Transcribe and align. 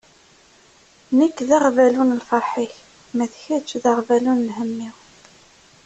Nekk 1.19 1.37
d 1.47 1.49
aɣbalu 1.57 2.03
n 2.05 2.17
lferḥ-ik, 2.21 2.73
ma 3.15 3.25
d 3.31 3.33
kečč 3.43 3.69
d 3.83 3.85
aɣbalu 3.91 4.33
n 4.35 4.45
lhemm-iw. 4.49 4.95